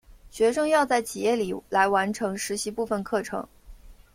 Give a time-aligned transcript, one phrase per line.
[0.31, 3.47] 学生要在企业里来完成实习部分课程。